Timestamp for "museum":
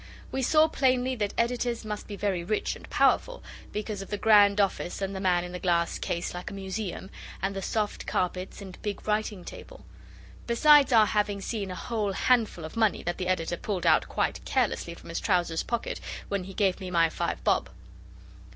6.55-7.11